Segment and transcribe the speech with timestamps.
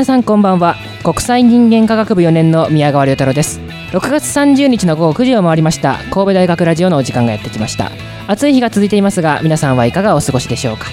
[0.00, 0.76] 皆さんこんばんは。
[1.04, 3.60] 国際人間科学部4年の宮川亮太郎です。
[3.92, 5.98] 6月30日の午後9時を回りました。
[6.10, 7.92] 神戸大学ラジオのお時間がやってきました。
[8.26, 10.86] 暑い日が続いていますが皆さんはいかがお過ごしでしょうか。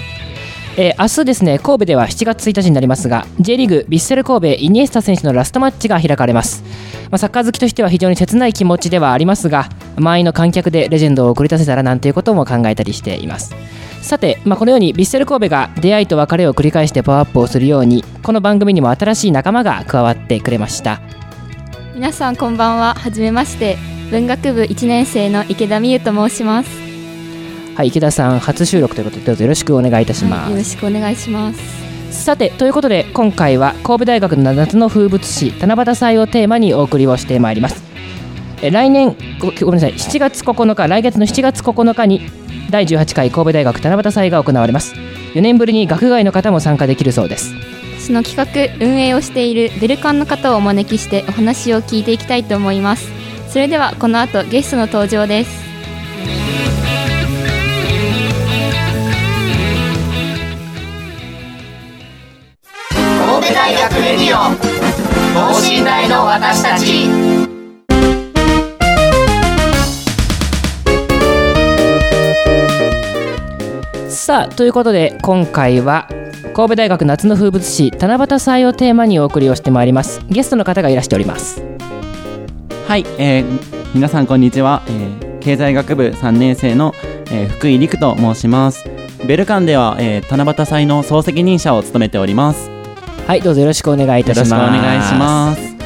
[0.76, 6.62] えー、明日ですね神戸では7月1日になりますが J リーグヴィッセル神戸イニエスタ選手のラストマッチが開かれます、
[7.10, 13.54] まあ、サッカー好きとしては非常に切ない気持ちではありますが満員の観客でレジェンドを送り出せたらなんていうことも考えたりしています。
[14.08, 21.02] さて、まあ、このようにヴィッセル神戸が出会いと別れを繰り返してパワーアップをするようにこの番組にも新しい仲間が加わってくれました。
[21.94, 22.94] 皆さんこんばんは。
[22.94, 23.76] はじめまして。
[24.10, 26.70] 文学部1年生の池田美優と申します。
[27.76, 32.24] はい池田さん初収録ということでどうぞよろしくお願いいたします、はい、よろしくお願いします。
[32.24, 37.82] さてということで今回は神戸大学の夏の風物詩七夕祭をテーマにお送りをしてまいります。
[38.62, 42.22] 来年ごごめんなさい7月9日来月の7月9日に
[42.70, 44.94] 第18回神戸大学七夕祭が行われます。
[45.34, 47.54] 4年ぶりに学外の方も参加できるそうです。
[47.98, 48.36] その企
[48.78, 53.10] 画運営をしているベルカンの方をお招きしてお話を聞いていきたいと思います。
[53.48, 55.68] それではこの後ゲストの登場です。
[62.92, 64.54] 神戸大学レディオ
[65.34, 67.47] 等身大の私たち
[74.28, 76.06] さあということで今回は
[76.54, 80.20] 神戸大学夏の風物詩七夕祭をテーマにお送りをしてまいります。
[80.28, 81.62] ゲストの方がいらしております。
[82.86, 83.60] はい、えー、
[83.94, 86.92] 皆さんこんにちは、えー、経済学部3年生の、
[87.30, 88.84] えー、福井陸と申します。
[89.26, 92.68] ベルカンでは、えー、七夕祭の総責任者を務めております。
[93.26, 94.50] はいどうぞよろしくお願いいたします。
[94.52, 95.77] よろしくお願いします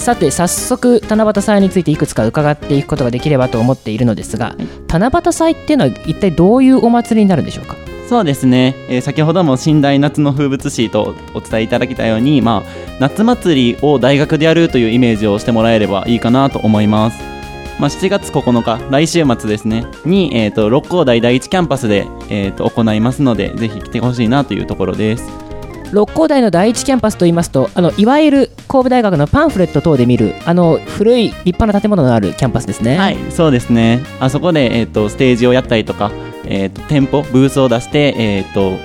[0.00, 4.56] さて早速七夕祭についていくつか伺っていくことができればと思っているのですが
[4.88, 7.76] 七夕祭っていうのは一体どういうお祭りになるんでしょうか？
[8.08, 17.22] そうですね、えー、先ほども神大夏の風物詩とお伝えいただきたように、まあ、夏祭りを大学でやるというイメージをしてもらえればいいかなと思います。
[17.78, 25.49] まあ、7月9日、来週末ですね、に、えーと、六甲台第一キャンパスで、えーと行いますので、ぜひ来てほしいなというところです。
[25.92, 32.96] 六甲台の第一キャンパスといいますとあのいわゆる神戸大学のパンフレット等で見るあの古い立派な建物のあるキャンパスですね。
[32.96, 33.18] はい。
[33.30, 34.04] そうですね。
[34.20, 36.12] あそこで、えーと、ステージをやったりとか、
[36.44, 38.78] えーと、店舗ブースを出して、えーと、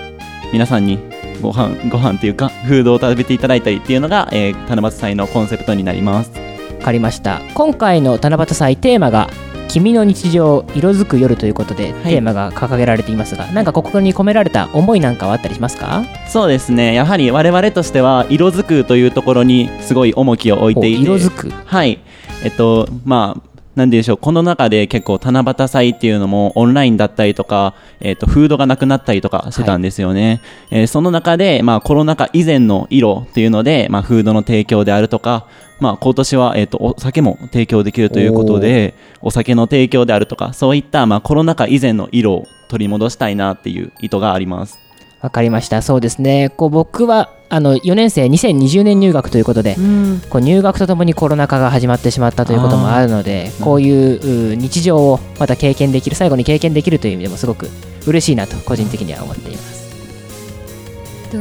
[0.52, 1.00] 皆さんに
[1.42, 6.32] ご飯ご飯というかフードを食べていただいたりっていうのが、えー、七夕祭のコンセプトになります。
[6.80, 7.42] わかりました。
[7.54, 9.30] 今回の七夕祭テーマが
[9.68, 16.04] 君の日常色づく夜ということで、テーマが掲げられていますがなんかここに込められた思いなんかはあったりしますか？
[16.28, 16.94] そうですね。
[16.94, 21.02] やはり我々としては色づくというところにすごい重きを置いていて。
[21.02, 21.50] 色づく？
[21.50, 22.00] はい。
[22.44, 30.42] えっとまあなんでしょう、この中で結構七夕祭っていうのもオンラインだったりとか、えっ、ー、と、フードがなくなったりとかしてたんですよね。
[30.70, 35.48] はい、えー、その中で、まあコロナ禍以前の色っていうので、まあフードの提供であるとか、
[35.80, 44.85] まあ、今年は、えっ、ー、と、お酒も提供できるということで、お酒の提供であるとか、そういった、まあ、コロナ禍以前の色を取り戻したいなっていう意図があります。
[45.26, 45.82] わかりました。
[45.82, 46.50] そうですね。
[46.56, 57.70] こう僕はあの4年生2020年入学ということで、うん、こう入学とともにコロナ禍が始まってしまったということもあるのでこういう日常をまた経験できる最後に経験できるという意味でもすごく
[58.06, 59.86] 嬉しいなと個人的には思っています。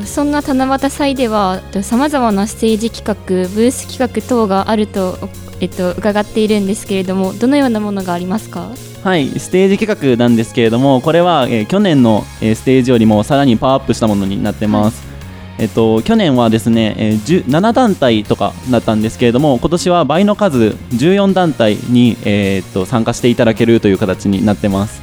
[0.07, 3.15] そんな七夕祭ではさまざまなステージ企画
[3.55, 5.19] ブース企画等があると、
[5.61, 8.71] えっと、伺っているんですけれどもどのようなものがありますか？
[9.03, 15.15] はいステージ企画なんですけれどもこれは、えー、去年の、えー、ステージよりもさらにパワーアップしたものになってます、はい。
[15.59, 20.59] えっと、去年はですね、えー、7団体とかだったんですけれども今年は倍の数
[20.91, 25.03] 14団体に、えー、っと参加していただけるという形になってます。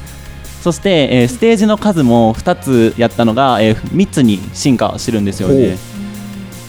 [0.62, 5.76] そして、えー、ステージの数も2つやったのが、えー、3つに進化してるんですよね。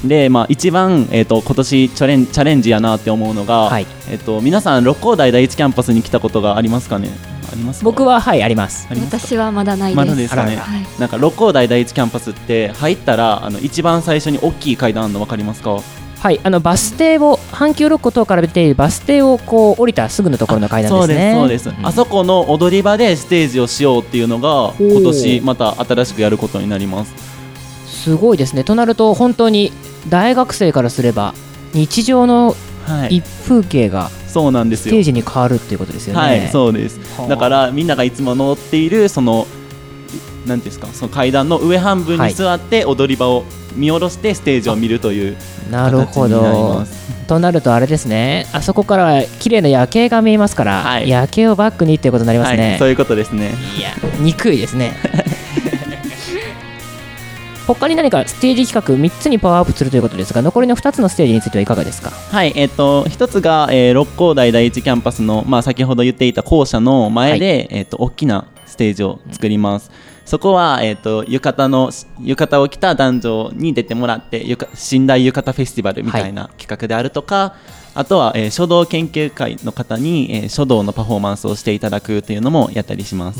[0.03, 7.09] で、まあ、一番、えーと、今年チャレンチャレンジやなって思うのが、はい、えーと、皆さん六甲台第一キャンパスに来たことがありますかね？
[7.51, 7.85] ありますか？
[7.85, 8.87] 僕ははいあります。
[8.89, 9.19] ありますか？
[9.19, 9.97] 私はまだないです。
[9.97, 10.57] まだですかね？
[10.57, 10.85] はい。
[10.99, 15.79] なんか六甲台第一キャンパスって入ったらあの一番最初に大きい階段あるの分かりますか？
[16.19, 21.33] はいあのバス停を阪急六甲等から出ているバス停をこう降りたすぐのところの階段ですね。
[21.33, 21.87] そうですそうです、ん。
[21.87, 27.13] あそこの踊り場でステージをしようっていうのがー今年また新しくやることになります。
[27.85, 28.63] すごいですね。
[28.63, 29.71] となると本当に
[30.09, 31.33] 大学生からすれば
[31.73, 32.55] 日常の
[32.87, 33.17] はい。
[33.17, 34.91] 一風景がそうなんですよ。
[34.91, 36.99] ステージに変わるっていうことですよね、はいそうです。
[37.17, 37.27] はあ。
[37.27, 39.47] だからみんながいつも乗っているその
[40.45, 43.45] なんていうんですかその階段の上半分に座って踊り場を
[43.75, 45.37] 見下ろしてステージを見るという
[45.71, 46.83] なるほど。
[47.27, 48.47] となるとあれですね。
[48.51, 51.09] あそこからは綺麗な夜景が見えますから、はい。
[51.09, 53.51] 夜景をバックにっていうことになりますはねい、そういうことですね。
[53.77, 54.93] いや憎いですね
[57.73, 62.09] 他に何かステージ企画3つにパワーアップするということですが残りの2つのステージについてはいかがですか？
[62.11, 69.91] はい、えっ、と、一つが、えー六甲台第一キャンパスの、まあ、先ほど言っていた校舎の前で、えっ、と、大きなステージを作ります。
[70.25, 71.91] そこは、えっ、と、浴衣の、
[72.23, 74.39] 浴衣を着た男女に出てもらって、
[74.91, 77.55] 寝台浴衣フェスティバルみたいな企画であるとか、
[77.95, 83.39] あとは、えー書道研究会の方に、えー書道のパフォーマンスをしていただくというのもやったりします。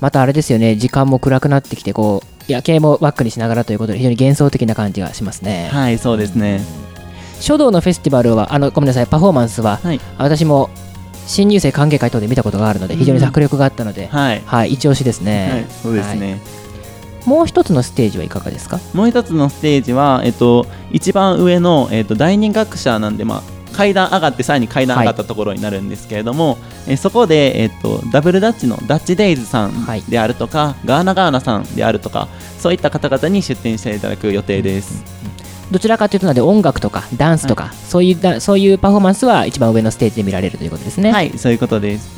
[0.00, 6.60] またあれですよね時間も暗くなってきてこう夜景もバックにしながらということで非常に幻想的な感じがしますね、はい、そうですね。
[7.40, 10.70] 書道のフェスティバルはあのごめんなさいパフォーマンスははい、私も
[11.26, 16.40] 新入生歓迎会等で見たことがあるので非常に迫力があったので、はい、はい、一押しですね、はい、そうですね。
[17.24, 18.78] もう一つのステージはいかがですか？
[18.92, 23.42] もう一つのステージは、えっと、一番上の、えっと、第二学者なんで、まあ、
[23.74, 26.56] 階段上がってさらに階段上がったところになるんですけれども、
[26.86, 30.02] えそこで、えっと、ダブルダッチのダッチデイズさんはい。
[30.02, 32.28] であるとか、ガーナガーナさんであるとか
[32.58, 35.02] そういった方々に出展していただく予定です、
[35.70, 41.12] どちらかというとなので音楽とかダンスとか、そういうだそういうパフォーマンスは一番上のステージで見られるということですね。
[41.12, 42.08] はいそういうことです。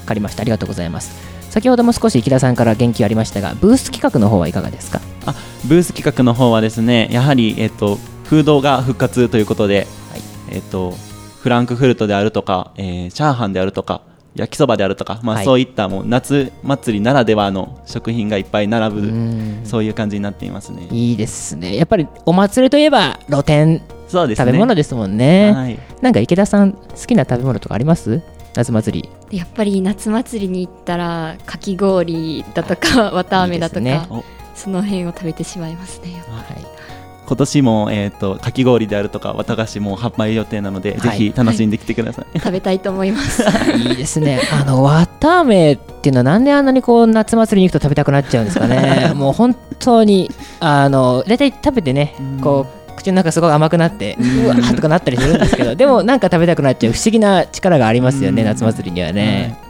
[0.00, 0.42] わかりました。
[0.42, 1.10] ありがとうございます。
[1.50, 5.00] 先ほども少し池田さんから言及ありましたが、ブース企画の方はいかがですか？
[5.26, 5.34] あ
[5.66, 9.86] ブース企画の方はですねやはり、えっと、フードが復活ということで、はい
[10.52, 10.92] えっと、
[11.42, 14.02] フランクフルトであるとか、えーチャーハンであるとか
[14.34, 20.86] 焼きそばであるとか、まあはいそういったもう夏祭りならではの食品がいっぱい並ぶ、うんそういう感じになっていますね。
[20.90, 21.76] いいですね。
[21.76, 24.46] やっぱりお祭りといえば露店、そうですね。
[24.46, 25.52] 食べ物ですもんね。
[25.52, 25.78] はい。
[26.00, 28.22] なんか池田さん好きな食べ物とかあります？
[28.54, 29.36] 夏祭り。
[29.36, 34.24] やっぱり夏祭りに行ったらかき氷だとか綿飴だとかねお
[34.54, 36.12] その辺を食べてしまいますね。
[36.28, 36.64] はい。
[37.28, 42.38] 今年もえっ、とかき氷であるとか綿菓子も販売予定なので、はいぜひ楽しんできてください。
[42.38, 43.44] 食べたいと思います。
[43.76, 44.40] いいですね。
[44.50, 49.12] あの、綿飴っていうのはなんであんなにこう夏祭りに行くと食べたくなっちゃうんですかね。
[49.16, 50.30] もう本当に、
[50.60, 59.67] あの、大体食べてね、こう、口の中すごい甘くなって、うわーとかなったりするんですけど、でもなんか食べたくなっちゃう不思議な力がありますよね、うん夏祭りにはね。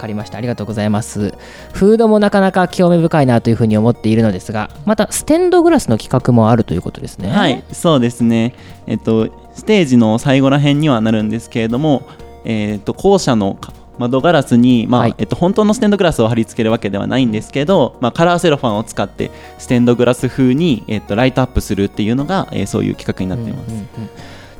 [0.00, 0.38] わかりました。
[0.38, 1.34] ありがとうございます。
[1.74, 7.28] フードもなかなか興味深いなというふうに思っているのですが、またステンドグラスの企画もあるということですね。
[7.28, 8.54] はい、そうですね。
[8.86, 12.02] えっ、とステージの最後ら辺にはなるんですけれども、
[12.46, 23.70] えっ、と校舎のか窓ガラスに、まあはいえっと、本当のステンドグラスを貼り付けるわけではないんですけど、まあ、カラーセロファンを使ってステンドグラス風に、えっと、ライトアップするっていうのが、えーそういう企画になっています。
[23.72, 24.10] うんうんうん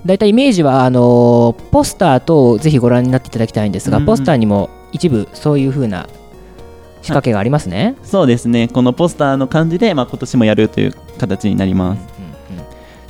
[0.07, 6.09] 大体イメージはあのーポスターとぜひご覧になっていただきたいんですが、うんポスターにも一部そういう風な
[7.03, 7.97] 仕掛けがありますね。
[8.03, 12.21] そうですねこのポスターの感じで、まあ、今年もやるという形になります。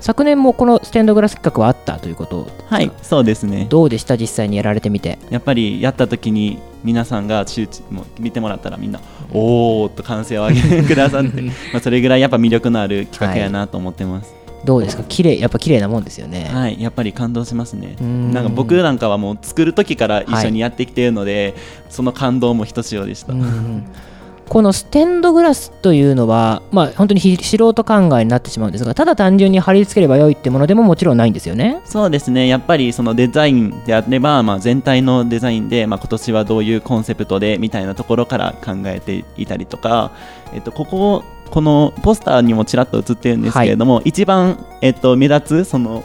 [0.01, 3.67] 昨年もこのステンドグラス企画はあったということはい、そうですね。
[3.69, 4.17] どうでした？
[4.17, 9.01] 実際にやられてみてやっぱりやった時に皆さんが周知もう見てもらったらみんな
[9.33, 14.40] 「おー」と歓声を上げてくださって まあそれぐらいやっぱ魅力のある企画やなと思ってます。
[14.65, 15.05] どうですか？
[15.05, 17.97] 綺麗やっぱ綺麗なもんですよね、はい、やっぱり感動しますね。
[18.01, 21.55] うんなんか僕なんかはもう作る時から一緒にやってきているので、
[21.89, 23.33] その感動もひとしおでした。
[23.33, 23.85] うんうん
[24.51, 31.81] このステンドグラスというのは、まあ、本当にひ素人考えになってしまうんですがただ単純に貼り付ければよいってものでももちろんないんですよね？
[31.85, 40.11] そうですねやっぱりそのデザインであれば、まあ、全体のデザインで、まあ、今年はどういうコンセプトでみたいなところから考えていたりとか、
[40.53, 46.05] えっと、こここのポスターにもちらっと映ってるんですけれども、一番、えっと、目立つその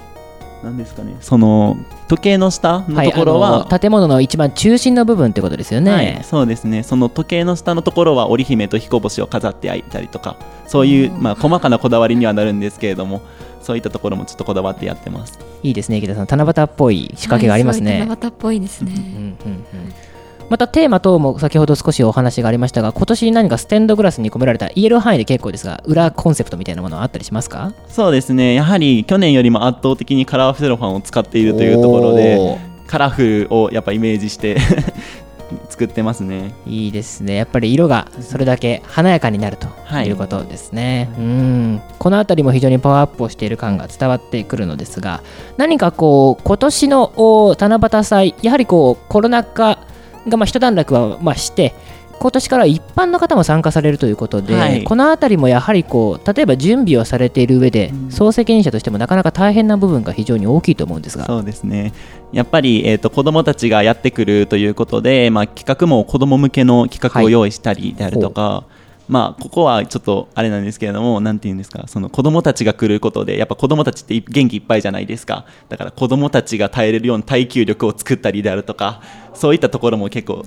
[0.65, 5.91] 何ですかねその時計の下のところは、いあの建物の一番中心の部分ってことですよね。
[5.91, 10.37] はい、そうですねその時計の下のところは織姫と彦星を飾ってあいたりとか
[10.67, 13.21] そういう、まあ、細かなこだわりにはなるんですけれども
[13.61, 17.99] そういったところもちょっとこだわってやってますいいですね池田さん七夕っぽい仕掛けがありますね。
[17.99, 18.93] はい七夕っぽいですね。
[18.95, 20.14] うんうんうん
[20.49, 27.73] またテーマ等も先ほど少しお話がありましたが今年何かステンドグラスに込められた言える範囲で結構ですが裏コンセプトみたいなものはあったりしますか？
[27.87, 28.53] そうですね。
[28.53, 34.57] やはり去年よりも圧倒的にカラーセロファンを使っているというところでカラフルをやっぱイメージして
[35.69, 36.53] 作ってますね。
[36.67, 37.35] いいですね。
[37.35, 40.07] やっぱり色がそれだけ華やかになるとはい。
[40.07, 41.81] いうことですね、うん。
[41.99, 45.21] この辺りも非常にパワーアップをしている感が伝わってくるのですが
[45.57, 49.79] 何かこう今年のお七夕祭やはりこうコロナ禍
[50.27, 51.73] がまあ一段落はまあして
[52.19, 54.83] 今年から一般の方も参加されるということで、はい。
[54.83, 58.11] この辺りもやはりこう例えば準備をされている上で、うん。
[58.11, 61.25] 総責任者としてもなかなか大変な部分が非常に大きいと思うんですが。
[61.25, 61.93] そうですね。
[62.31, 68.63] やっぱり、えー、と子どもたちがやってくるということで、まあ、企画も子ども向けの企画を用意したりであるとか、
[69.07, 75.45] まあ、ここはちょっとあれなんですけれども、なんていうんですか、その子供たちが来ることで、やっぱ子供たちって元気いっぱいじゃないですか。
[75.69, 79.01] だから子供たちが耐えれるような耐久力を作ったりであるとか、
[79.33, 80.45] そういったところも結構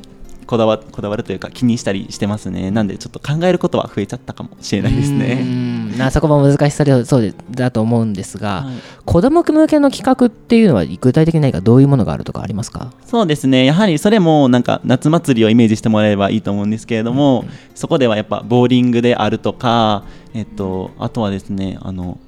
[0.49, 2.71] こだわこだわるというか気にしたりしてますね。
[2.71, 5.43] なんでちょっと考えることは増えちゃったかもしれないですうね。
[5.45, 8.75] んなそこも難しさでそうでだと思うんですが、はい。
[9.05, 12.93] 子供向けの企画っていうのは具体的に何かどういうものがあるとかありますか？
[13.05, 22.19] そうですね、やはりそれもなんか夏祭りをイメージしてもらえればいいと思うんですけれども、そこではやっぱボーリングであるとか、えっと、あとはですね、あの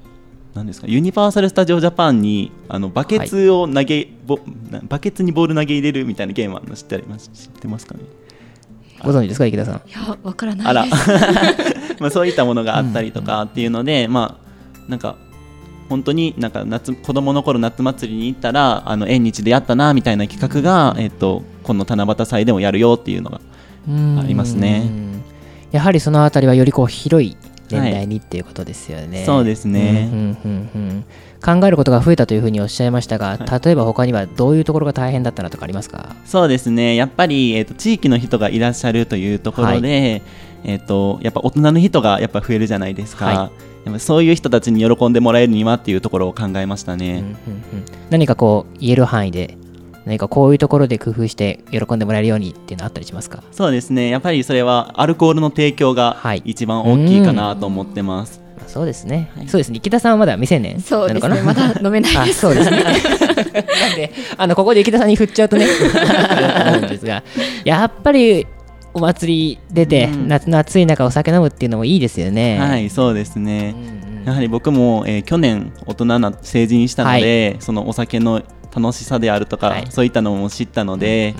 [0.54, 0.86] 何ですか？
[0.88, 4.38] ユニバーサル・スタジオ・ジャパンにあのバケツを投げ、ぼ
[4.70, 8.00] なバケツにボール投げ入れるみたいなゲームあるの知ってあります知ってますかね？
[9.02, 9.46] ご存知ですか？
[9.46, 9.74] 池田さん。
[9.76, 10.86] いやわからなあら。
[10.86, 15.16] いですまあそういったものがあったりとかっていうので、まあなんか
[15.88, 23.40] 本当になんか夏子供の頃夏祭りに行ったらあの縁日でやったなみたいな企画が、えっと、この七夕祭でもやるよっていうのが
[24.20, 24.82] ありますね。
[24.84, 25.10] うん
[25.72, 27.36] やはりそのあたりはよりこう広い
[27.70, 30.08] 年代にっていうことですよね、そうですね。
[30.12, 31.04] うんうんうんうん。
[31.42, 36.16] 考えることが増えたというふうにおっしゃいましたが、例えば他にはどういうところが大変だったなとかありますか？
[36.24, 36.96] そうですね。
[36.96, 40.22] やっぱり、えっと地域の人がいらっしゃるというところで、
[40.64, 43.34] えっとやっぱ大人の人がやっぱ増えるじゃないですか、はい。
[43.36, 43.50] や
[43.90, 47.34] っぱそういう人たちに喜んでもらえるにはっていうところを考えましたね、うんうんうん。
[48.10, 49.56] 何かこう言える範囲で
[50.06, 53.42] 何かこういうところで工夫して喜んでもらえるようにっていうのあったりしますか？
[53.52, 54.08] そうですね。
[54.08, 56.42] やっぱりそれはアルコールの提供がはい。
[56.44, 59.78] 一番大きいかなと思ってます、まあそうですね、そうですね。
[59.78, 61.70] 池田さんはまだ未成年そうですなのかなね。
[61.70, 62.40] まだ飲めないあです。
[62.40, 62.76] そうですね。
[62.84, 65.66] なんであのここで池田さんに振っちゃうとね
[66.68, 67.22] 思うんですが。
[67.64, 68.46] やっぱり
[68.94, 70.28] お祭り出て、うん。
[70.28, 72.58] 夏の暑い中お酒飲むっていうのもいいですよね。
[72.58, 74.24] はいそうですね、うんうん。
[74.24, 78.42] やはり僕も、えー去年大人な成人したので、そのお酒の
[78.74, 79.86] 楽しさであるとか、はい。
[79.90, 81.34] そういったのも知ったので、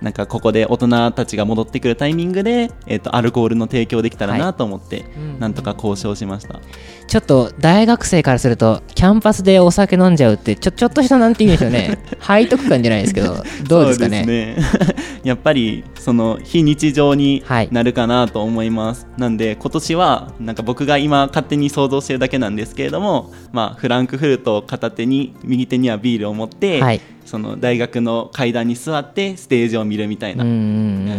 [0.00, 6.60] なんかここで大人たちが戻ってくるタイミングで、えー、とアルコールの提供できたらなと思って、うんなんとか交渉しました、
[7.06, 11.98] ちょっと大学生からするとキャンパスでお酒飲んじゃうってちょちょっとしたなんて言うんでしょうね。
[12.20, 14.24] 背徳感じゃないですけどどうですかね？
[14.24, 14.56] ね。
[15.24, 17.68] やっぱりその非日常にはい。
[17.72, 27.00] なるかなと思います、なんで今年はなんか僕が今勝手に想像してるだけなんですけれども、まあ、フランクフルトを片手に右手にはビールを持って、はい。
[27.24, 30.44] その大学の階段に座ってステージを見るみたいな、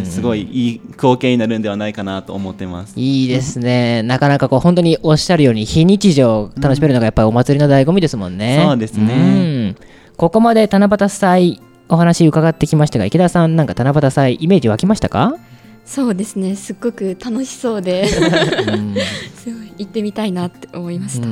[0.06, 2.94] すごいいい光景になるんではないかなと思ってます。
[2.96, 4.04] いいですね。
[4.04, 9.14] なかなかこう本当におっしゃるように非日常を楽しめるのがやっぱりお祭りの醍醐味ですもんね、そうですね。
[9.14, 9.18] う
[9.72, 9.76] ん。
[10.16, 11.60] ここまで七夕祭
[11.90, 15.36] お話伺ってきましたが池田さんなんか七夕祭イメージ湧きましたか？
[15.86, 16.56] そうですね。
[16.56, 18.06] すっごく楽しそうで。
[18.08, 21.28] すごい行ってみたいなって思いました、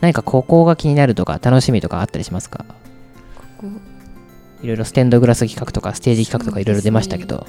[0.00, 2.64] 何かここが気になるとか楽しみとかあったりしますか？
[4.62, 7.46] いろいろステンドグラス企画とかステージ企画とかいろいろ出ましたけど、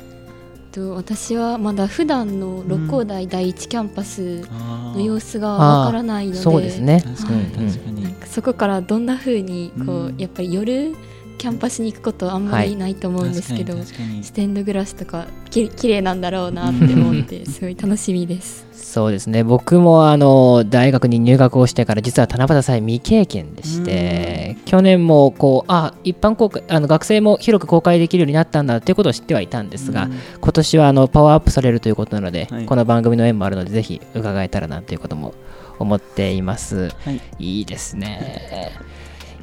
[0.76, 7.02] と私はまだ普段の六甲台第一キャンパスあの様子がわからないのでそうですね。
[7.02, 7.62] 確かにうん。
[7.62, 10.18] うん確かに、そこからどんな風にこう、うん。
[10.18, 10.94] やっぱり夜
[11.38, 14.24] キャンパスに行くことあんまりないと思うんですけど、確かに確かに。
[14.24, 18.66] ステンドグラスとかき綺麗なんだろうなって思って すごい楽しみです。
[18.96, 19.44] そうですね。
[19.44, 30.08] 僕もあの大学に入学をしてから実は七夕祭未経験でして去年もこうあ一般公開あの学生も広く公開できるようになったんだということを知ってはいたんですが、
[30.40, 32.66] 今年はあのパワーアップされるということなので、はい。
[32.66, 35.34] この番組の縁もあるのでぜひ伺えたらなということも
[35.78, 36.88] 思っています。
[37.04, 37.22] はい。
[37.38, 38.72] いいですね。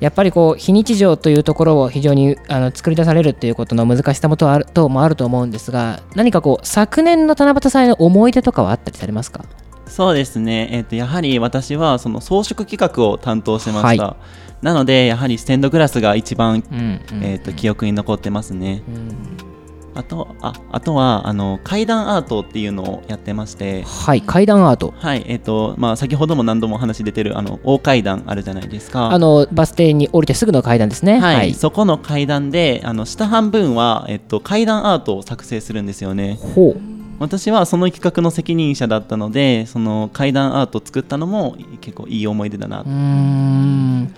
[0.02, 9.44] やっぱりこう非日常というところを非常にあの作り出されるということの難しさもとあるともあると思うんですが何かこう昨年の七夕祭の思い出とかはあったりされますか？
[9.86, 14.16] そうですね、えー、とやはり私はその装飾企画を担当してました、は
[14.60, 18.82] なのでやはりステンドグラスが一番、うんうんえー、と記憶に残ってますね。
[18.88, 19.51] うん
[19.94, 23.82] あとああとはあの階段アートっていうのをやってまして。
[23.82, 24.94] はい階段アート。
[24.96, 29.10] はいえっ、とまあ先ほども何度も話出てるあの大階段あるじゃないですか。
[29.10, 31.18] あのバス停に降りてすぐの階段ですね。
[31.18, 36.38] はい、そこの階段であの下半分は、えっと、階段アートを作成するんですよね。
[36.54, 36.92] ほう。
[37.18, 44.14] 私はその企画の責任者だったのでその階段アートを作ったのも結構いい思い出だなうーん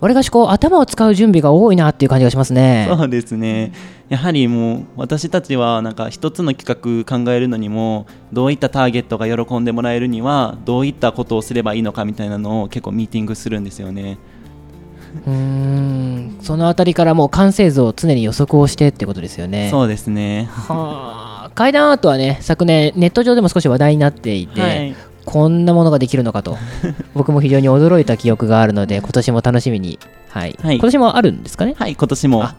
[0.00, 2.86] わりかしこう頭を使う準備が多いなっていう感じがしますね。
[2.88, 3.72] そうですね。
[4.08, 14.18] やはりもう私たちはなんか一つの企画考えるのにもどういったターゲットが喜んでもらえるにはどういったことをすればいいのかみたいなのを結構ミーティングするんですよね。
[15.26, 16.38] うーん。
[16.42, 19.70] そのあたりからもう完成図を常に予測をしてってことですよね。
[19.70, 20.48] そうですね。
[20.50, 21.50] はあ。
[21.54, 26.56] 階段アートはね昨年ネット上でも少し話題になっていて、はいこんなものができるのかと。
[27.14, 29.98] 僕も非常に驚いた記憶があるので今年も楽しみに、
[30.30, 30.56] はい。
[30.62, 30.76] はい。
[30.76, 31.74] 今年もあるんですかね？
[31.76, 32.42] はい今年も。
[32.44, 32.54] あ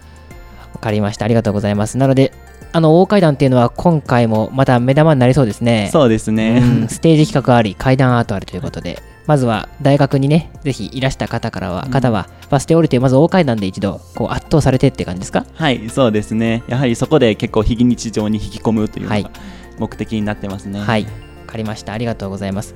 [0.73, 1.25] わかりました。
[1.25, 1.97] ありがとうございます。
[1.97, 2.31] なので
[2.73, 5.89] あの大階段っていうのは今回もまた目玉になりそうですね。
[5.91, 9.01] そうですね、うんステージ企画あり階段アートありということで。
[9.25, 15.45] まずは大学にねぜひいらした方からは、方はバス停降りてまず大階段で一度こう圧倒されてって感じですか？
[15.53, 16.63] はいそうですね。
[16.69, 19.23] やはりそこで結構非日常に引き込むというのはい。
[19.23, 19.31] が
[19.79, 20.79] 目的になってますね。
[20.79, 21.09] はい、わ
[21.47, 21.93] かりました。
[21.93, 22.75] ありがとうございます。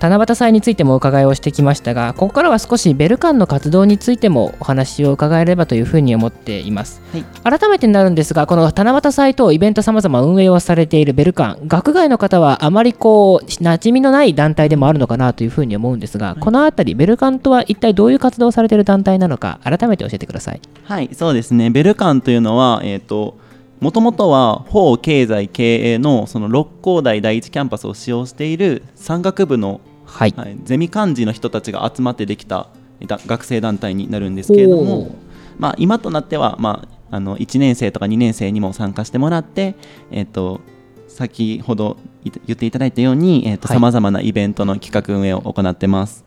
[0.00, 7.00] 七夕祭についてもお伺いをしてきましたが、ここからは少しベルカンの活動についてもお話を伺えればというふうに思っています。
[7.42, 20.60] 改めてになるんですが、この七夕祭とイベント様々運営をされているベルカン、学外の方はあまりこう、馴染みのない団体でもあるのかなというふうに思うんですが、このあたり、ベルカンとは一体どういう活動をされている団体なのか、改めて教えてください。
[20.84, 21.70] はい、そうですね。
[21.70, 23.38] ベルカンというのは、えっ、と、
[23.84, 30.32] もともとは法経済経営のその六甲台第一キャンパスを使用している山岳部の、はい。
[30.34, 32.70] はい、ゼミ幹事の人たちが集まってできた
[33.06, 35.14] だ学生団体になるんですけれども、
[35.58, 39.74] まあ、今となっては、まあ、あの1年生とか2年生にも参加してもらって、
[40.10, 40.62] えっと
[41.06, 46.24] 先ほどい言っていただいたようにはいさまざまなイベントの企画運営を行ってます。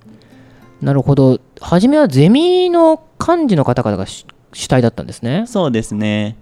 [0.80, 1.40] なるほど。
[1.60, 5.46] 初めはゼミの幹事の方々が主主体だったんですね。
[5.48, 6.38] そうですね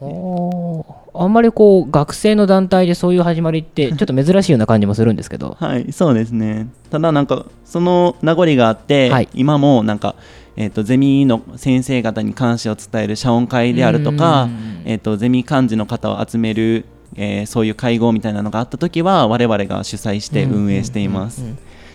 [0.00, 5.56] あんまりこう学生の団体でそういう始まりって ちょっと珍しいような感じもするんですけど。
[5.58, 6.68] はい、そうですね。
[6.90, 9.28] ただなんかその名残があって、はい。
[9.34, 10.14] 今もなんか
[10.56, 16.84] えっ、とゼミの先生方に感謝を伝える謝恩会であるとかうん、えっ、とゼミ幹事の方を集める、
[17.16, 21.44] えーそういう会合みたいなのがあった時は我々が主催して運営しています。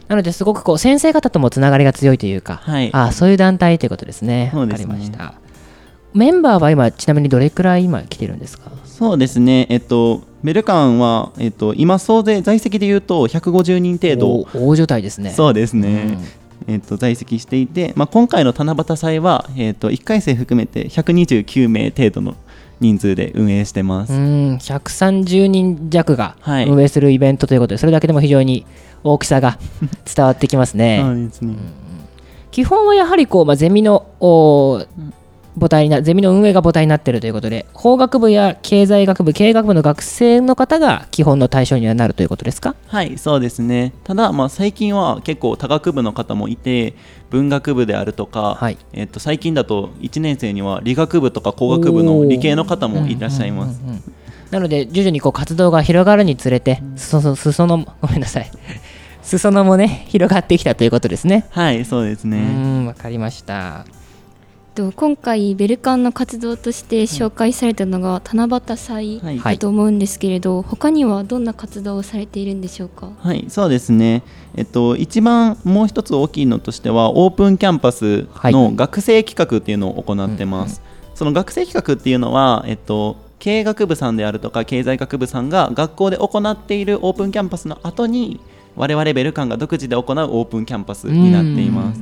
[0.07, 2.89] なのですごくこう先生方ともつながりが強いというか、はい。
[2.93, 4.51] あそういう団体ということですね。
[4.55, 5.35] わねりました
[6.13, 8.71] メンバーは今ちなみにどれくらい今来てるんですか？
[8.85, 9.67] そうですね。
[9.69, 14.27] えっ、とメルカンはえっ、と今総勢在籍でいうと150人程度。
[14.53, 16.17] お大所帯ですねそうですね。
[16.67, 22.35] えっと在籍していて、まあ、今回の七夕祭は、えっと1回生含めて129名程度の
[22.79, 24.13] 人数で運営してます。
[24.13, 28.65] うん130人弱がはい運営するイベントということで、それだけでも非常に
[29.03, 29.57] 大きさが
[30.13, 31.01] 伝わってきますね。
[31.03, 31.55] そうですね。
[32.51, 34.83] 基本はやはりこう、まあ、ゼミのお
[35.57, 42.75] 母体になゼミの運営が母体になっているということで法学部や経済学部経営学部の学生の方が基本の対象にはなるということですか？
[42.87, 43.93] はい、そうですね。
[44.03, 46.93] ただ、まあ、最近は結構多学部の方もいて、
[47.29, 48.77] 文学部であるとか、はい。
[48.93, 53.81] えっと最近だと1年生には理学部とか工学部の理系の方もいらっしゃいます。
[54.51, 58.49] なので徐々にこう活動が広がるにつれて裾の裾のごめんなさい。
[59.21, 61.45] 裾野もね広がってきたということですね。
[61.51, 62.37] はい、そうですうね。
[62.41, 63.85] んわかりました
[64.79, 73.11] と今回ベルカンの活動として紹介されたのが七夕祭はいだと思うんですけれど、他にはどんな活動をされているんでしょうか？
[73.19, 74.23] はい、そうですね。
[74.55, 80.81] えっと、一番もう一つ大きいのとしては、オープンキャンパスの学生企画っていうのを行ってます。
[81.13, 88.39] その学生企画っていうのは、えっと、経営学部さんであるとか経済学部さんが学校で行っているオープンキャンパスの後に
[88.75, 92.01] 我々ベルカンが独自で行うオープンキャンパスになっています。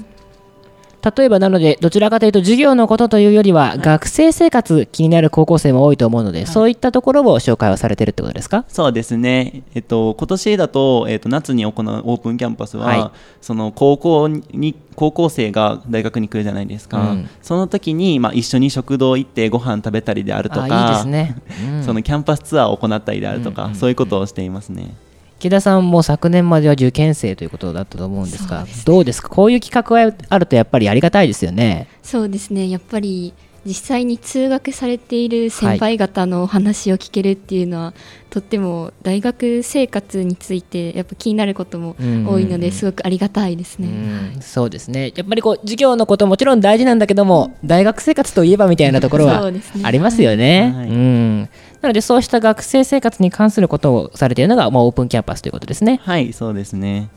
[1.16, 8.66] 例えばなのでどちらかというと授業のことというよりは、学生生活気になる高校生も多いと思うので、そういったところを紹介をされてるってことですか？
[8.68, 13.12] そうですね、えっと、今年だと,、えっと夏に行うオープンキャンパスは、はい。
[13.42, 17.30] その高校に高校生が大学に来るじゃないですか、うん。
[17.42, 21.36] その時に、まあ、一緒に食堂行ってご飯食べたりであるとかあいいですね、
[21.72, 21.84] うん。
[21.86, 24.96] そのキャンパスツアーを行ったりであるとか、そういうことをしていますね。
[25.40, 29.30] 木田さんも昨年までは受験生ということだったと思うんですがどうですか？
[29.30, 31.88] こういう企画があるとやっぱりありがたいですよね。
[32.02, 32.70] そうですね。
[32.70, 33.34] やっぱり
[33.66, 37.94] 実際に通学されている先輩方のお話を聞けるっていうのは、
[38.30, 43.90] とっても大学生活についてやっぱ気になることも多いのですごくありがたいですね。
[43.90, 44.42] うん。
[44.42, 45.12] そうですね。
[45.14, 49.52] やっぱりこう授業のこともちろん大事なんだけども大学生活といえばみたいなところそは
[49.84, 50.74] ありますよね。
[50.74, 50.90] はい。
[50.90, 51.50] うん
[51.82, 56.00] なのでそうした学生生活に関することをされているのが、まあ、オープンキャンパスということですね。
[56.04, 57.10] はい、そうですね。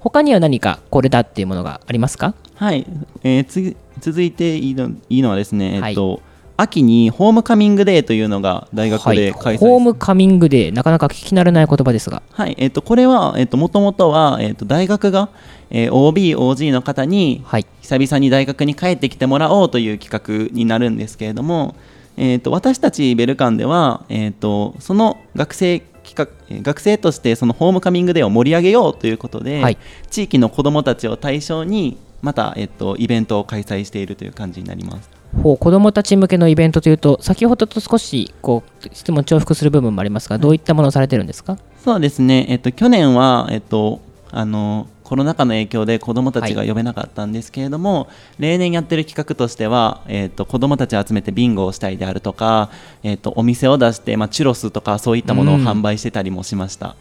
[0.00, 2.34] 他には何かこれだっていうものがありますか？
[2.54, 2.86] はい、
[3.24, 6.22] えー次続いていいのいいのはですね、えっと
[6.56, 12.22] 秋にホームカミングデーというのが大学で開催、ホームカミングデーなかなか聞き慣れない言葉ですが。
[12.32, 12.56] はい。
[12.58, 15.28] えっとこれは、えっともともとは、えっと大学が、
[15.70, 17.66] えー OB、OG の方にはい。
[17.80, 21.76] 久々に大学に帰ってきてもらおうという企画になるんですけれども、
[22.18, 29.78] えー、と私たちベルカンでは、えー、とその学生企画えー学生としてそのホームカミングデーを盛り上げようということで、はい。
[30.10, 35.10] 地域の子どもたちを対象にまた、えー、とイベントを開催しているという感じになります。
[35.42, 41.58] ほう子どもたち向けのイベントというと先ほどと少しこう質問重複する部分もありますがどういったものをされてるんですか？
[41.84, 44.00] そうですね、えっと、去年は、えっと、
[44.30, 52.68] あのコロナ禍の影響で子どもたちが呼べなかったんですけれども、例年やってる企画としては、えっと、子どもたちを集めてビンゴをしたりであるとか、
[53.02, 56.94] えっと、お店を出して、まあ、チュロスとかそういったものをうん販売してたりもしました。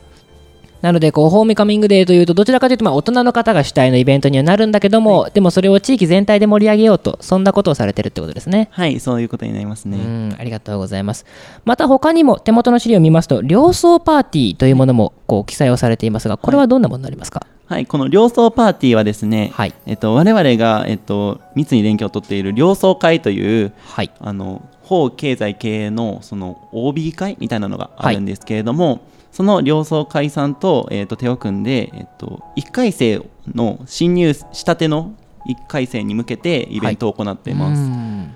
[0.82, 8.70] なのでこうホームカミングデーというとどちらかというとまあ大人の方が主体のイベントにはなるんだけども、でもそれを地域全体で盛り上げようとそんなことをされてるってことですね。
[8.72, 9.98] はい、そういうことになりますね。
[9.98, 11.26] うんありがとうございます
[11.65, 19.73] また他にも手元の資料を見ますと両層パーティーというものもこう記載をされていますがこれはどんなものになりますか、はい、この両層パーティーはですね、はい。
[19.86, 24.12] えっと、我々が、えっと、密に連携を取っている両層会という、はい。
[24.19, 29.01] あの法経済経営のその OB 会みたいなのがあるんですけれども、
[29.34, 33.21] その両層会さんと,、えっと手を組んで、えっと、1回生
[33.53, 35.13] の新入したての
[35.47, 37.82] 1回生に向けてイベントを行っています。
[37.82, 38.36] うん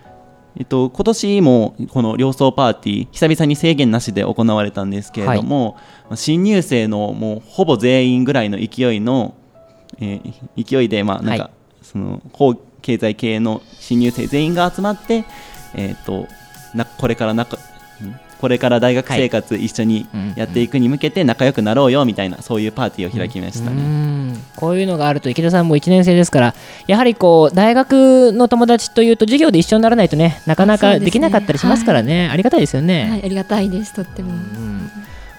[0.57, 5.77] えっと、今年もこの両層パーティー久々に制限なしで行われたんですけれども、
[6.15, 9.33] 新入生のもうほぼ全員ぐらいの勢いの、
[9.99, 10.33] えー
[10.63, 11.51] 勢いで、まあなんかはい。
[11.81, 15.25] その法経済系の新入生全員が集まって、
[15.73, 16.27] えっと
[16.73, 17.59] なこれから仲ん
[18.41, 20.33] これから大学生活一緒にうん。
[20.35, 23.81] やっていくに向けて仲良くなろうよみたいなそういうパーティーを開きましたうね。
[23.81, 24.43] ん。
[24.55, 26.55] こういうのがあると池田さんも1年生ですから
[26.87, 32.29] やはりこう大学の友達というと授業で一緒にならないとねなかなかできなかったりしますからね。
[32.31, 33.07] ありがたいですよね。
[33.09, 33.93] はい、ありがたいです。
[33.93, 34.89] とっても、うん。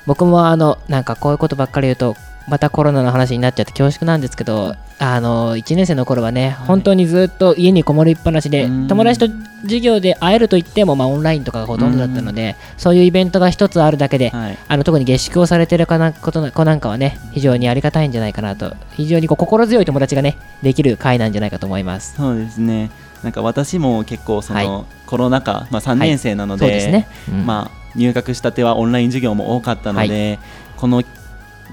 [0.07, 2.17] 僕もあのなんかこういうことばっかり言うと
[2.49, 8.89] またコロナの話になっちゃって恐縮なんですけどあの1年生の頃はね、本当にずっと家にこもりっぱなしでうん。
[8.89, 9.29] 友達と
[9.63, 14.59] 授業で会えると言っても、まあ、オンラインとかがほとんどだったのでそういうイベントが一つあるだけで、はい。
[14.69, 18.77] あの特に下宿をされてるかなことな子なんかはね非常にありがたいんじゃないかなと。
[18.93, 22.15] 非常にこう心強い友達がねできる会なんじゃないかと思います。
[22.17, 22.91] そうですね。
[23.25, 24.85] なんか私も結構その、はい。
[25.07, 27.07] コロナ禍、まあ、3年生なので,、
[27.45, 30.39] まあ、入学したてはオンライン授業も多かったので、
[30.79, 31.03] この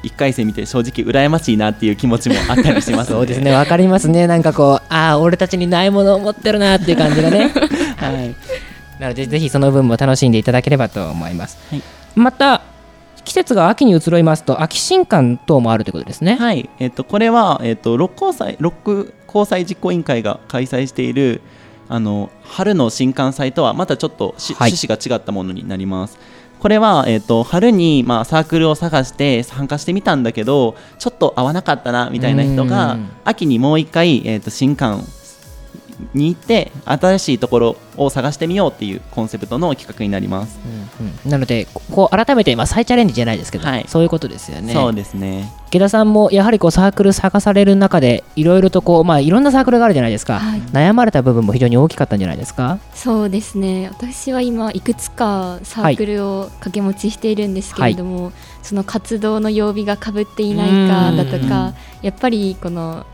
[0.04, 7.52] 1回生見て正直羨ましいなっていう気持ちもあったりしますそうですね、わかりますね、なんかこう、ああ、俺たちにないものを持ってるなっていう感じがね。
[7.98, 8.36] はい。
[9.00, 11.58] なので、ぜひその分も楽しんでいただければと思います。
[11.70, 11.82] はい
[12.16, 12.62] また、
[13.24, 16.36] 季節が秋に移ろいますと、秋新刊等もあるということですね。
[16.40, 21.42] はい、えっと、これは、えっと、六交際六交際実行委員会が開催している
[21.88, 26.18] あの春の新刊祭とはまたちょっとし、はい趣旨が違ったものになります。
[26.60, 33.10] これは、えっと春に、まあ、サークルを探して参加してみたんだけどちょっと合わなかったなみたいな人うがん。
[33.24, 35.04] 秋にもう一回、えっと新刊
[36.14, 40.60] に行って新しいところを探してみようっていうコンセプトの企画になります。
[40.66, 44.74] うんうんなので、ここう改めて、まあ、再チャレンジじゃないですけど、はいそういうことですよね。
[44.74, 45.52] そうですね。
[45.68, 52.80] 池田さんもやはりこうサークル探される中で、いろいろとこう、まあ、いろんなサークルがあるじゃないですか、はい悩まれた部分も非常に大きかったんじゃないですか？
[52.94, 58.32] そうですね私は今いくつかサークルを掛け持ちしているんですけれども、
[58.64, 63.06] その活動の曜日がかぶっていないかだとうんかやっぱりこの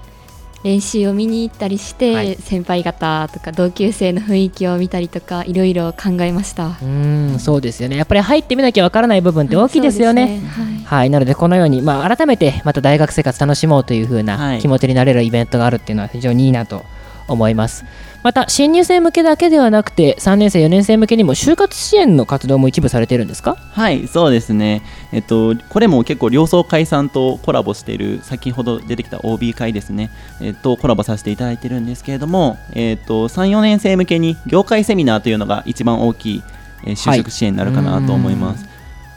[0.66, 6.68] 練習を見に行ったりして、はい先輩方とか同級生の雰囲気を見たりとかいろいろ考えました。
[6.68, 10.28] うーんそうですよねやっぱり入ってみなきゃわからない部分って大きいですよね。
[10.28, 16.84] そうですはいはい、なのでこのように、まあ、改めてまた大学生活楽しもうという風はない気持ちになれるイベントがあるっていうのは非常にいいなと
[17.28, 17.86] 思います。
[18.24, 23.56] また新入生向けだけではなくて3年生4年生向けにも就活支援の活動も一部されているんですか？
[23.56, 24.82] はい、そうですね。
[25.16, 36.44] えっと、これも結構、両層会さんとコラボしている、先ほど出てきた OB 会ですね、えっと、コラボさせていただいてるんですけれども、えっと、3、4年生向けに業界セミナーというのが一番大きい、
[36.84, 38.66] えー就職支援になるかなと思います。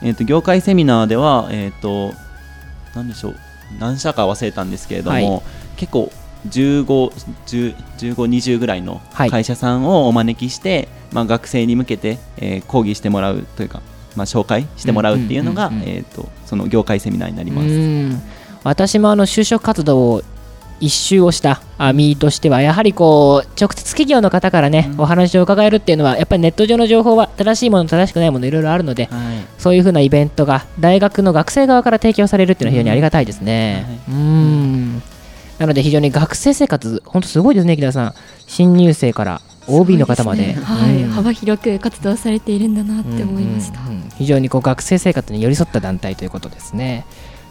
[0.00, 2.14] えっと、業界セミナーでは、えっと、
[2.94, 3.36] なんでしょう、
[3.80, 5.42] 何社か忘れたんですけれども、はい。
[5.76, 6.12] 結構、
[6.48, 6.84] 15、
[7.46, 9.30] 10 15、20ぐらいのはい。
[9.30, 13.82] 会社さんをお招きして、まあ、学生に向けて、えー講義してもらうというか、
[14.18, 15.94] まあ、紹介してもらうっていうのが、うんうんうんうん。
[15.96, 18.38] えー、とその業界セミナーになりうます。
[18.64, 20.22] 私もあの就職活動を
[20.80, 29.46] 一周をしたあ身としてはやはりこう直接企業の方からね、お話を伺えるっていうのはやっぱりネット上の情報は正しいもの正しくないものいろいろあるので、はい。
[29.58, 33.86] そういうふうなイベントが大学の学生側から提供されるっていうのは非常にありがたいですね。
[34.08, 35.02] うーん。
[35.58, 38.14] なので非常に学生生活、本当すごいですね、木田さん。
[38.46, 40.48] 新入生から OB の方まで。
[40.48, 47.04] ねはい、うん幅広く活動されているんだなって思いました、うんうんうん非常にこう学生生活に寄り添った団体ということですね。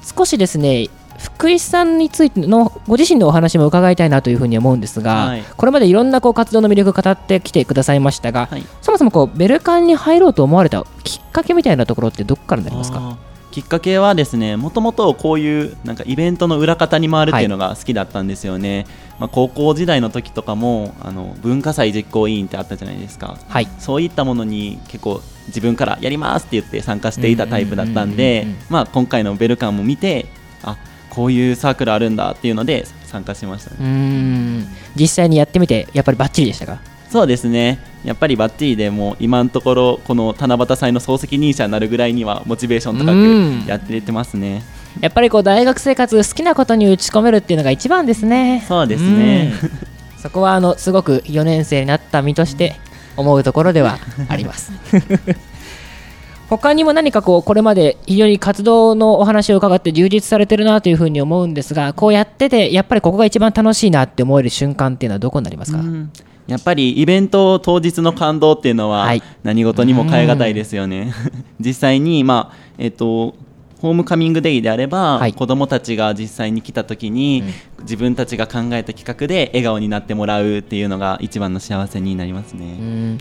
[0.03, 5.43] 少しですね福井さんについてのご自身のお話も伺いたいなというふうに思うんですが、はい。
[5.55, 8.63] これまでいろんなこう活動の魅力を語ってきてくださいましたが、はい。
[8.81, 13.17] そもそもこうベルカンに入ろうと思われたきっかけみたいなところってどこからになりますか？
[13.57, 18.85] きっかけはですねもともとこういうなんかイベントの裏方に回るっていうのが好きだったんですよね、
[19.17, 23.35] まあ、高校時代の時とかもあの文化祭実行委員ってあったじゃないですか。
[23.49, 23.67] はい。
[23.79, 30.27] そういったものに結構自分からやりますって言って参加していたタイプだったんで今回のベルカンも見て
[30.61, 30.77] あ
[31.09, 33.77] こういうサークルあるんだっていうので参加しましたね。
[33.79, 34.67] うーん。
[34.95, 36.77] 実際にやってみてやっぱりバッチリでしたか？
[37.09, 44.63] そうですねやっぱりバッチリでもう今のところこの七夕祭の総責任者になるぐらいにはモチベーション高うんくやっててますね。
[45.01, 48.63] やっぱりこう大学生活好きなことに打ち込めるっていうのが一番ですね。
[48.67, 49.71] そうですねうん。
[50.19, 52.75] そこはあのすごく4年生になった身として
[53.15, 54.71] 思うところではあります。
[56.49, 66.09] 他にも何かこうこれまで非常に活動のお話を伺って充実されてるなというふうに思うんですがこうやっててやっぱりここが一番楽しいなって思える瞬間っていうのはどこになりますか、うん
[66.47, 69.21] やっぱりイベント当日の感動っていうのははい。
[69.43, 71.13] 何事にも代え難いですよね。
[71.59, 73.35] 実際に、まあえっと
[73.81, 75.33] ホームカミングデイであれば、はい。
[75.33, 77.43] 子どもたちが実際に来た時に、
[77.81, 82.65] 自分たちが考えた企画で笑顔になってもらうっていうのが一番の幸せになりますね。
[82.65, 83.17] うん。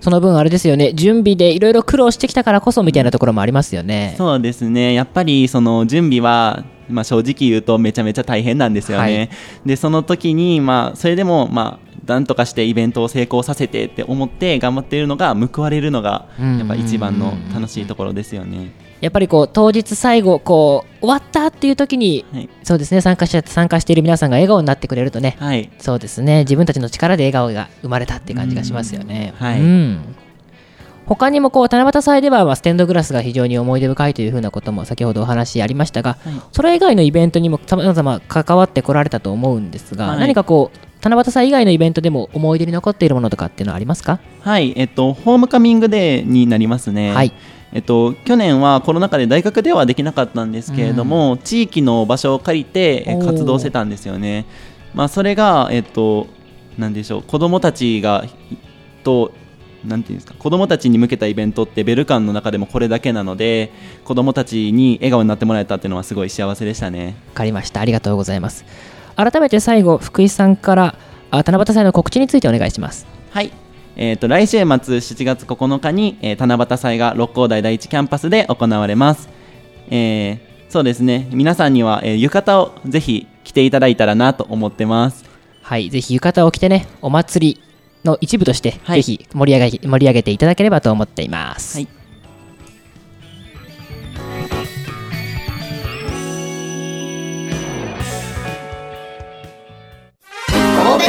[0.00, 0.92] その分あれですよね。
[0.92, 4.14] 準備でいろいろ苦労してきたからこそみたいなところもありますよね。
[4.16, 4.94] そうですね。
[4.94, 9.30] やっぱりその準備は、まあ、正直言うとめちゃめちゃ大変なんですよね、はい。
[9.66, 16.58] でその時に、まあ、それでも、まあ、なんとかしてイベントを成功させてって思って頑張っているのが報われるのがうん。
[16.58, 22.48] やっぱ一番の楽しいところですよね、やっぱりこう当日最後こう終わったっていう時にはい。
[22.62, 29.34] そうですね参加し参加している皆さんが笑顔になってくれるとねはい、そうですね自分たちの力で笑顔が生まれたっていう感じがしますよね。
[29.40, 29.60] うんはい。
[29.60, 30.16] うん。
[31.06, 36.34] 他にもこう七夕祭ではまあステンドグラスが非常に思い出深いというふうなことも先ほどお話ありましたが、はい。
[36.50, 40.18] それ以外のイベントにもさまざま関わってこられたと思うんですが、はい。
[40.18, 44.18] 何かこう七夕祭以外のイベントでも思い出に残っているものとかっていうのはありますか？
[44.40, 47.32] はいえっと、ホームカミングデーになりますね、はい。
[47.72, 54.46] えっと、去年はコロナ禍で大学ではできなかったんですけれども、地域の場所を借りて活動してたんですよね。
[54.94, 56.26] まあ、それが、えっと、
[56.76, 58.24] なんでしょう子どもたちが
[59.04, 59.32] と
[59.84, 63.70] なんていうんですか子どもたちに向けたイベントってベルカンの中でもこれだけなので
[64.04, 67.14] 子どもたちに笑顔になってもらえたっていうのはすごい幸せでしたね。
[67.28, 67.80] わかりました。
[67.80, 68.64] ありがとうございます
[69.16, 70.94] 改めて最後福井さんから
[71.30, 73.06] あ七夕祭の告知についてお願いします。
[73.30, 73.52] はい。
[73.96, 79.28] えー、と来週末7月9日に、えー七夕祭が六甲台第一キャンパスで行われます、
[79.90, 81.28] えーそうですね。
[81.32, 85.24] 皆さんには、えー浴衣をぜひ着ていただいたらなと思ってます。
[85.62, 87.62] はい、ぜひ浴衣を着てね、お祭り
[88.04, 89.02] の一部として、はい。
[89.02, 91.78] ぜひ盛り上げ盛り上げていただければと思っています。
[91.78, 91.95] はい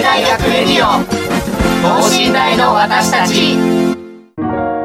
[0.02, 1.04] 大学レディオ。
[1.82, 4.77] 等身大の私たち。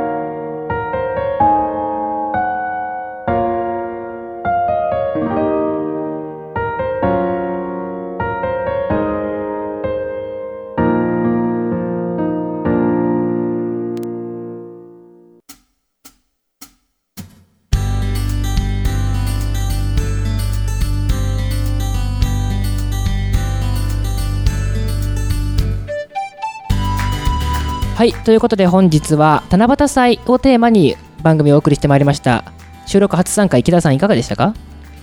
[28.03, 32.43] はい、ということで本日は七夕祭をテーマに番組をお送りしてまいりました。
[32.85, 34.55] 収録初参加、池田さんいかがでしたか？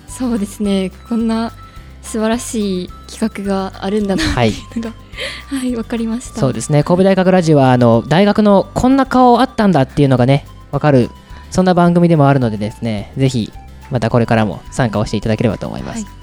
[0.09, 0.91] そうですね。
[1.07, 1.53] こんな
[2.01, 4.23] 素晴らしい企画があるんだな。
[4.23, 4.91] はい、 のが
[5.47, 6.41] はいわかりました。
[6.41, 11.09] そうですね、神戸大学ラジオはあの大学のこんな顔あったんだっていうのがね、わかる、
[11.51, 13.53] そんな番組でもあるのでですね、ぜひ
[13.91, 16.03] またこれからも参加をしていただければと思います。
[16.03, 16.13] はい。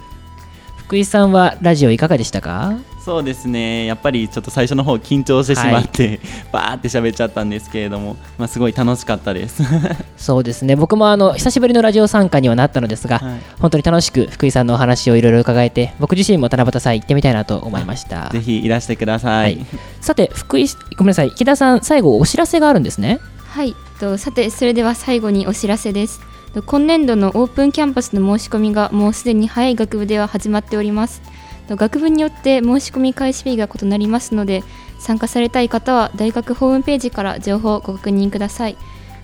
[0.76, 2.74] 福井さんはラジオいかがでしたか？
[3.06, 3.86] そうですね。
[3.86, 6.18] やっぱりちょっと最初の方緊張してしまって、
[6.50, 9.62] バーって喋っちゃったんですけれども、まあ、すごい楽しかったです。
[10.18, 10.74] そうですね。
[10.74, 13.40] 僕もあの久しぶりのラジオ参加にはなったのですが、はい。
[13.60, 18.28] 本当に楽しく福井さんのお話をいろいろ伺えて僕自身も七夕祭行ってみたいなと思いました。
[18.34, 19.66] ぜひいらしてください、はい。
[20.00, 20.66] さて福井
[20.96, 21.28] ごめんなさい。
[21.28, 23.20] 池田さん最後お知らせがあるんですね。
[23.46, 23.76] はい。
[24.00, 26.20] とさてそれでは最後にお知らせです。
[26.54, 31.20] と今年度のオープンキャンパスの申し込みがもうすでに早い学部では始まっております。
[31.20, 31.35] と
[31.74, 34.62] 学部によって申し込み開始日が異なりますので
[35.00, 38.76] 参加されたい方は大学ホームページから情報をご確認ください。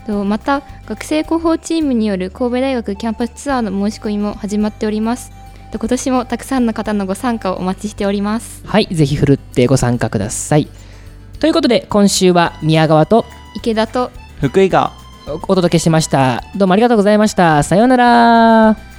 [0.06, 5.30] とまた学生広報チームによる神戸大学キャンパスツアーの申し込みも始まっております。
[5.70, 8.62] と今年もたくさんの方のご参加をお待ちしております。
[8.66, 10.68] はいぜひふるってご参加ください。
[11.38, 13.24] ということで今週は宮川と
[13.56, 14.92] 池田と福井が
[15.26, 16.42] お届けしました。
[16.56, 17.62] どうもありがとうございました。
[17.62, 18.91] さようなら